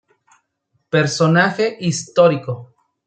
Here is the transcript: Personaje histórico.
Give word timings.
Personaje 0.93 1.77
histórico. 1.79 2.73